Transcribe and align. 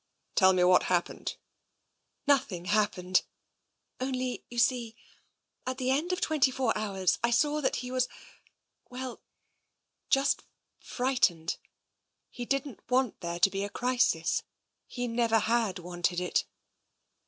Tell 0.33 0.51
me 0.53 0.63
what 0.63 0.85
happened."" 0.89 1.35
Nothing 2.27 2.65
happened. 2.65 3.21
Only, 3.99 4.43
you 4.49 4.57
see, 4.57 4.95
at 5.67 5.77
the 5.77 5.91
end 5.91 6.11
of 6.11 6.19
twenty 6.19 6.49
four 6.49 6.75
hours 6.75 7.19
I 7.23 7.29
saw 7.29 7.61
that 7.61 7.75
he 7.85 7.91
was— 7.91 8.07
well, 8.89 9.21
just 10.09 10.41
frightened. 10.79 11.57
He 12.31 12.45
didn't 12.45 12.79
want 12.89 13.19
there 13.19 13.39
to 13.41 13.51
be 13.51 13.63
a 13.63 13.69
crisis. 13.69 14.41
He 14.87 15.07
never 15.07 15.37
had 15.37 15.77
wanted 15.77 16.19
it." 16.19 16.45